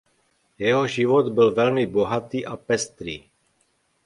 Jeho 0.59 0.87
život 0.87 1.29
byl 1.31 1.51
velmi 1.53 1.85
bohatý 1.87 2.45
a 2.45 2.57
pestrý. 2.57 3.23